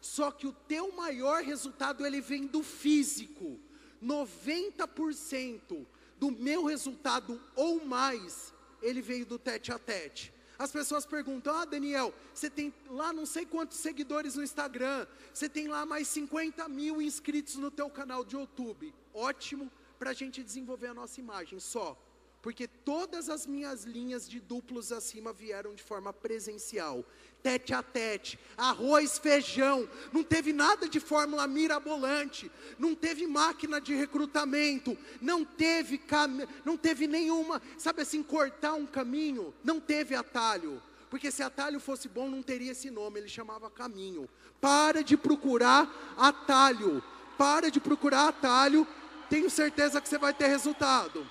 [0.00, 3.58] Só que o teu maior resultado ele vem do físico.
[4.00, 5.84] 90%
[6.18, 10.33] do meu resultado ou mais, ele veio do tete a tete.
[10.58, 15.48] As pessoas perguntam: Ah, Daniel, você tem lá não sei quantos seguidores no Instagram, você
[15.48, 18.94] tem lá mais 50 mil inscritos no teu canal de YouTube.
[19.12, 21.96] Ótimo para a gente desenvolver a nossa imagem só
[22.44, 27.02] porque todas as minhas linhas de duplos acima vieram de forma presencial,
[27.42, 33.94] tete a tete, arroz, feijão, não teve nada de fórmula mirabolante, não teve máquina de
[33.94, 36.46] recrutamento, não teve cam...
[36.66, 40.82] não teve nenhuma, sabe assim, cortar um caminho, não teve atalho.
[41.08, 44.28] Porque se atalho fosse bom, não teria esse nome, ele chamava caminho.
[44.60, 47.02] Para de procurar atalho.
[47.38, 48.86] Para de procurar atalho,
[49.30, 51.26] tenho certeza que você vai ter resultado.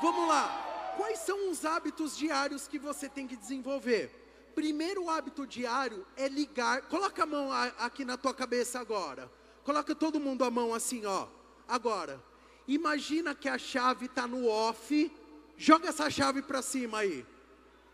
[0.00, 0.94] Vamos lá.
[0.96, 4.10] Quais são os hábitos diários que você tem que desenvolver?
[4.54, 6.82] Primeiro hábito diário é ligar.
[6.82, 9.30] Coloca a mão aqui na tua cabeça agora.
[9.64, 11.28] Coloca todo mundo a mão assim, ó.
[11.68, 12.20] Agora.
[12.66, 15.12] Imagina que a chave está no off.
[15.56, 17.24] Joga essa chave para cima aí.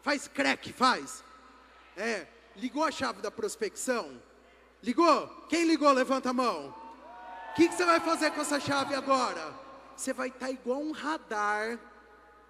[0.03, 1.23] Faz crack, faz.
[1.97, 2.27] É.
[2.57, 4.21] Ligou a chave da prospecção?
[4.83, 5.29] Ligou?
[5.49, 5.91] Quem ligou?
[5.93, 6.75] Levanta a mão.
[7.51, 9.55] O que, que você vai fazer com essa chave agora?
[9.97, 11.79] Você vai estar tá igual um radar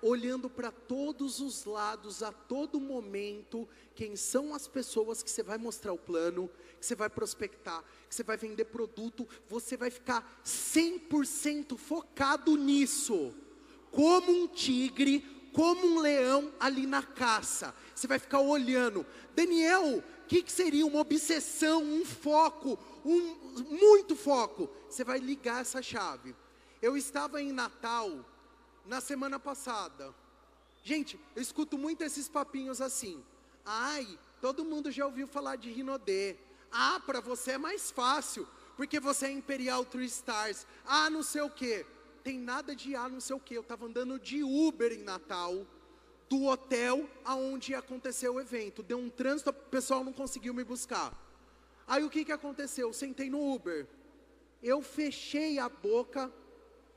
[0.04, 5.56] olhando para todos os lados, a todo momento, quem são as pessoas que você vai
[5.56, 10.42] mostrar o plano, que você vai prospectar, que você vai vender produto, você vai ficar
[10.44, 13.34] 100% focado nisso,
[13.90, 15.20] como um tigre,
[15.54, 17.74] como um leão ali na caça.
[17.94, 19.06] Você vai ficar olhando.
[19.34, 23.20] Daniel, o que, que seria uma obsessão, um foco, um
[23.80, 24.68] muito foco?
[24.90, 26.36] Você vai ligar essa chave.
[26.82, 28.33] Eu estava em Natal
[28.84, 30.14] na semana passada.
[30.82, 33.24] Gente, eu escuto muito esses papinhos assim.
[33.64, 36.36] Ai, todo mundo já ouviu falar de Rinodê.
[36.70, 40.66] Ah, para você é mais fácil, porque você é Imperial Three Stars.
[40.84, 41.86] Ah, não sei o quê.
[42.22, 43.56] Tem nada de ah, não sei o quê.
[43.56, 45.66] Eu estava andando de Uber em Natal,
[46.28, 48.82] do hotel aonde aconteceu o evento.
[48.82, 51.12] Deu um trânsito, o pessoal não conseguiu me buscar.
[51.86, 52.88] Aí o que, que aconteceu?
[52.88, 53.86] Eu sentei no Uber.
[54.62, 56.32] Eu fechei a boca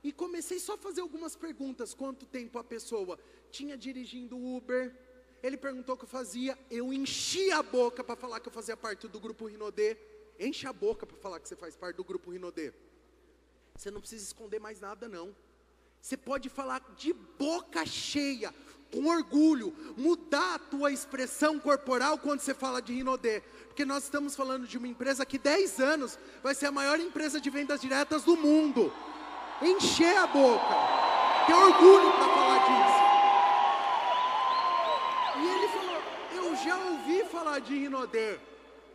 [0.08, 1.94] E comecei só a fazer algumas perguntas.
[1.94, 3.20] Quanto tempo a pessoa
[3.52, 4.96] tinha dirigindo Uber?
[5.44, 6.58] Ele perguntou o que eu fazia.
[6.72, 9.98] Eu enchi a boca para falar que eu fazia parte do grupo Rinodê.
[10.40, 12.72] Enche a boca para falar que você faz parte do grupo Rinodê.
[13.76, 15.36] Você não precisa esconder mais nada, não.
[16.00, 18.56] Você pode falar de boca cheia,
[18.94, 23.42] com orgulho, mudar a tua expressão corporal quando você fala de Rinodê.
[23.66, 27.42] Porque nós estamos falando de uma empresa que 10 anos vai ser a maior empresa
[27.42, 28.90] de vendas diretas do mundo.
[29.62, 30.76] Encher a boca.
[31.48, 33.04] Ter orgulho para falar disso.
[35.40, 36.02] E ele falou:
[36.32, 38.40] Eu já ouvi falar de Rinodê.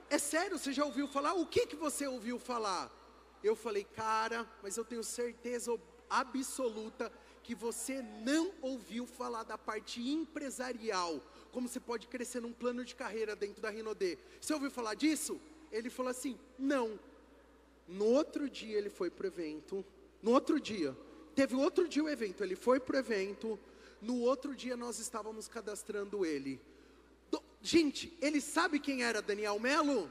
[0.08, 1.32] É sério, você já ouviu falar?
[1.34, 2.90] O que, que você ouviu falar?
[3.42, 5.76] Eu falei, cara, mas eu tenho certeza
[6.08, 7.10] absoluta
[7.42, 12.94] que você não ouviu falar da parte empresarial, como você pode crescer num plano de
[12.94, 14.16] carreira dentro da Rinodê.
[14.40, 15.40] Você ouviu falar disso?
[15.72, 17.00] Ele falou assim: não.
[17.88, 19.84] No outro dia ele foi para o evento.
[20.22, 20.96] No outro dia,
[21.34, 22.42] teve outro dia o evento.
[22.42, 23.58] Ele foi para o evento.
[24.00, 26.60] No outro dia nós estávamos cadastrando ele.
[27.30, 30.10] Do, gente, ele sabe quem era Daniel Melo?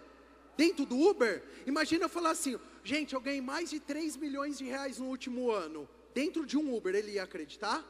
[0.57, 1.43] Dentro do Uber?
[1.65, 5.49] Imagina eu falar assim: gente, eu ganhei mais de 3 milhões de reais no último
[5.49, 7.85] ano dentro de um Uber, ele ia acreditar?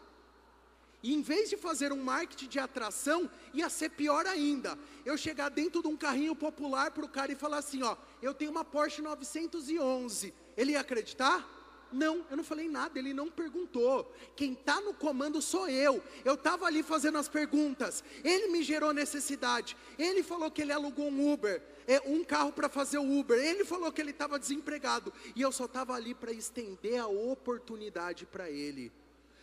[1.03, 4.77] E em vez de fazer um marketing de atração, ia ser pior ainda.
[5.03, 8.33] Eu chegar dentro de um carrinho popular para o cara e falar assim: ó, eu
[8.33, 10.33] tenho uma Porsche 911.
[10.55, 11.60] Ele ia acreditar?
[11.91, 14.13] Não, eu não falei nada, ele não perguntou.
[14.35, 16.01] Quem está no comando sou eu.
[16.23, 18.03] Eu estava ali fazendo as perguntas.
[18.23, 19.75] Ele me gerou necessidade.
[19.97, 23.37] Ele falou que ele alugou um Uber, é, um carro para fazer o Uber.
[23.37, 25.11] Ele falou que ele estava desempregado.
[25.35, 28.91] E eu só estava ali para estender a oportunidade para ele.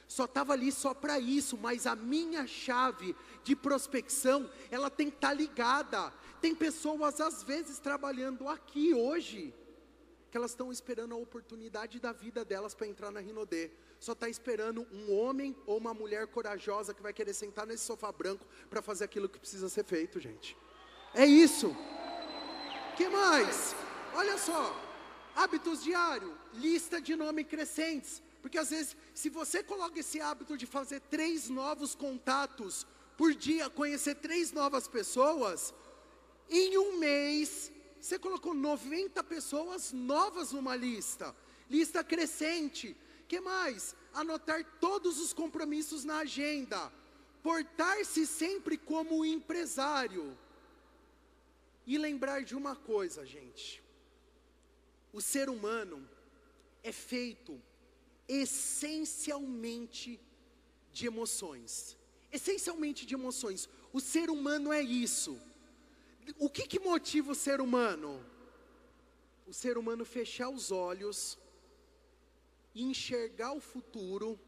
[0.07, 5.16] Só estava ali só para isso, mas a minha chave de prospecção, ela tem que
[5.16, 6.12] estar tá ligada.
[6.40, 9.53] Tem pessoas às vezes trabalhando aqui hoje
[10.30, 13.70] que elas estão esperando a oportunidade da vida delas para entrar na Rinodê.
[13.98, 18.12] Só está esperando um homem ou uma mulher corajosa que vai querer sentar nesse sofá
[18.12, 20.56] branco para fazer aquilo que precisa ser feito, gente.
[21.14, 21.74] É isso.
[22.96, 23.74] Que mais?
[24.14, 24.76] Olha só.
[25.34, 28.22] Hábitos diários, lista de nome crescentes.
[28.42, 33.68] Porque às vezes, se você coloca esse hábito de fazer três novos contatos por dia,
[33.70, 35.74] conhecer três novas pessoas,
[36.48, 41.34] em um mês você colocou 90 pessoas novas numa lista,
[41.68, 42.96] lista crescente.
[43.26, 43.94] Que mais?
[44.14, 46.92] Anotar todos os compromissos na agenda,
[47.42, 50.36] portar-se sempre como empresário.
[51.86, 53.82] E lembrar de uma coisa, gente.
[55.12, 56.09] O ser humano
[56.82, 57.61] é feito
[58.28, 60.20] essencialmente
[60.92, 61.96] de emoções.
[62.30, 63.68] Essencialmente de emoções.
[63.92, 65.40] O ser humano é isso
[66.38, 68.24] o que, que motiva o ser humano?
[69.46, 71.38] O ser humano fechar os olhos,
[72.74, 74.38] enxergar o futuro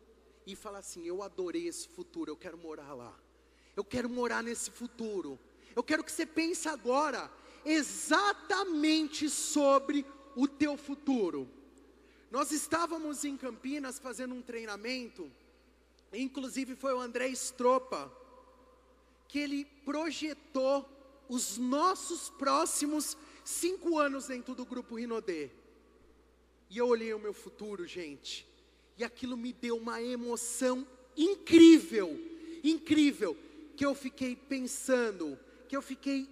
[0.47, 3.19] e falar assim: Eu adorei esse futuro, eu quero morar lá.
[3.77, 5.39] Eu quero morar nesse futuro.
[5.75, 7.31] Eu quero que você pense agora
[7.65, 10.05] exatamente sobre
[10.37, 11.49] o teu futuro.
[12.31, 15.31] Nós estávamos em Campinas fazendo um treinamento,
[16.13, 18.13] inclusive foi o André Stropa,
[19.27, 20.89] que ele projetou
[21.31, 25.49] os nossos próximos cinco anos dentro do grupo Rinodê.
[26.69, 28.45] E eu olhei o meu futuro, gente,
[28.99, 30.85] e aquilo me deu uma emoção
[31.17, 32.19] incrível,
[32.65, 33.37] incrível,
[33.77, 36.29] que eu fiquei pensando, que eu fiquei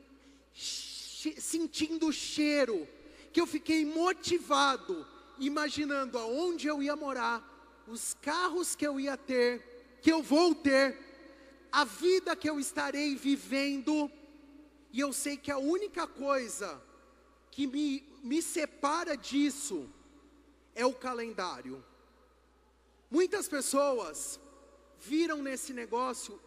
[0.53, 2.87] sentindo o cheiro,
[3.33, 5.07] que eu fiquei motivado,
[5.39, 10.99] imaginando aonde eu ia morar, os carros que eu ia ter, que eu vou ter,
[11.71, 14.11] a vida que eu estarei vivendo,
[14.93, 16.81] e eu sei que a única coisa
[17.51, 19.89] que me, me separa disso
[20.75, 21.85] é o calendário.
[23.11, 24.39] Muitas pessoas
[25.01, 26.41] viram nesse negócio,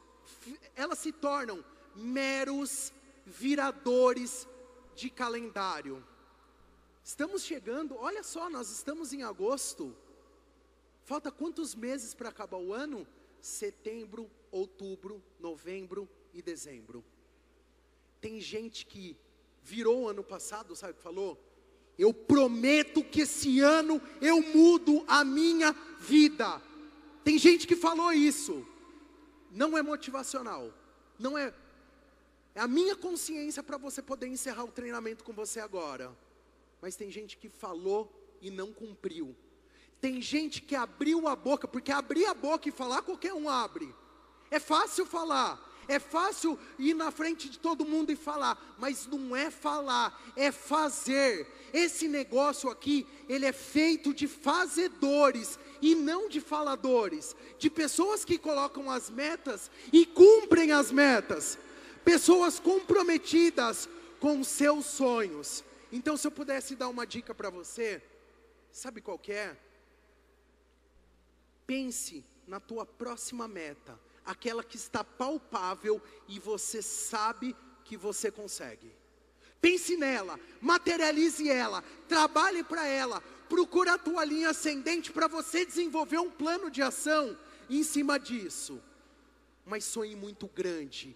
[0.76, 1.64] elas se tornam
[1.96, 2.94] meros
[3.26, 4.48] viradores
[4.96, 6.04] de calendário.
[7.04, 9.96] Estamos chegando, olha só, nós estamos em agosto.
[11.04, 13.08] Falta quantos meses para acabar o ano?
[13.42, 17.04] Setembro, outubro, novembro e dezembro.
[18.22, 19.18] Tem gente que
[19.64, 21.44] virou ano passado, sabe o que falou?
[21.98, 26.62] Eu prometo que esse ano eu mudo a minha vida.
[27.24, 28.66] Tem gente que falou isso.
[29.52, 30.74] Não é motivacional.
[31.20, 31.54] Não é.
[32.56, 36.16] É a minha consciência para você poder encerrar o treinamento com você agora.
[36.82, 38.12] Mas tem gente que falou
[38.42, 39.36] e não cumpriu.
[40.00, 43.94] Tem gente que abriu a boca, porque abrir a boca e falar qualquer um abre.
[44.50, 49.36] É fácil falar, É fácil ir na frente de todo mundo e falar, mas não
[49.36, 51.48] é falar, é fazer.
[51.74, 58.38] Esse negócio aqui, ele é feito de fazedores e não de faladores, de pessoas que
[58.38, 61.58] colocam as metas e cumprem as metas,
[62.06, 65.64] pessoas comprometidas com seus sonhos.
[65.92, 68.02] Então, se eu pudesse dar uma dica para você,
[68.72, 69.58] sabe qual é?
[71.66, 74.00] Pense na tua próxima meta,
[74.32, 78.92] aquela que está palpável e você sabe que você consegue.
[79.60, 86.18] Pense nela, materialize ela, trabalhe para ela, procure a tua linha ascendente para você desenvolver
[86.18, 87.38] um plano de ação
[87.70, 88.82] em cima disso.
[89.66, 91.16] Mas sonhe muito grande.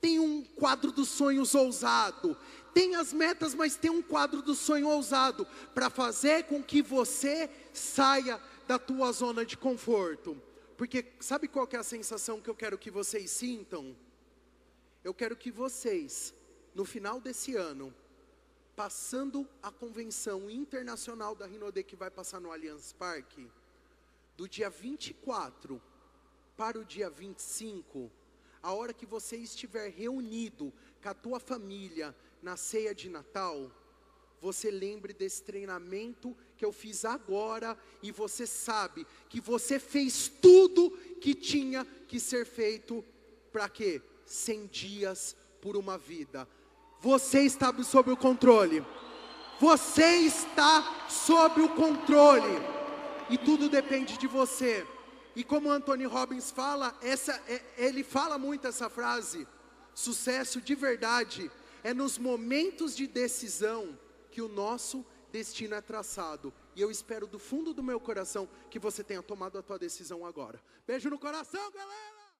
[0.00, 2.36] Tem um quadro dos sonhos ousado.
[2.74, 7.50] Tem as metas, mas tem um quadro do sonho ousado para fazer com que você
[7.72, 10.40] saia da tua zona de conforto.
[10.78, 13.96] Porque sabe qual é a sensação que eu quero que vocês sintam?
[15.02, 16.32] Eu quero que vocês,
[16.72, 17.92] no final desse ano,
[18.76, 23.50] passando a convenção internacional da Rinode que vai passar no Allianz Parque,
[24.36, 25.82] do dia 24
[26.56, 28.08] para o dia 25,
[28.62, 30.72] a hora que você estiver reunido
[31.02, 33.68] com a tua família na ceia de Natal,
[34.40, 40.90] você lembre desse treinamento que eu fiz agora e você sabe que você fez tudo
[41.20, 43.04] que tinha que ser feito
[43.52, 44.02] para quê?
[44.26, 46.48] 100 dias por uma vida.
[47.00, 48.84] Você está sob o controle.
[49.60, 52.60] Você está sob o controle.
[53.30, 54.84] E tudo depende de você.
[55.36, 59.46] E como Anthony Robbins fala, essa, é, ele fala muito essa frase:
[59.94, 61.50] sucesso de verdade
[61.84, 63.96] é nos momentos de decisão
[64.32, 66.52] que o nosso destino é traçado.
[66.74, 70.24] E eu espero do fundo do meu coração que você tenha tomado a tua decisão
[70.24, 70.60] agora.
[70.86, 72.17] Beijo no coração, galera!